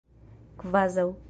[0.59, 1.09] kvazaŭ